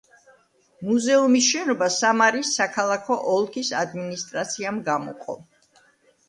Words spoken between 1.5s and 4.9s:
შენობა სამარის საქალაქო ოლქის ადმინისტრაციამ